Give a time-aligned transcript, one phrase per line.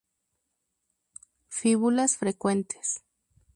[1.59, 2.87] Fíbulas frecuentes.